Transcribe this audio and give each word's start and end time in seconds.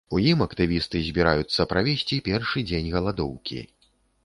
У 0.17 0.19
ім 0.29 0.39
актывісты 0.45 1.01
збіраюцца 1.09 1.67
правесці 1.75 2.19
першы 2.31 2.65
дзень 2.73 2.91
галадоўкі. 2.97 3.63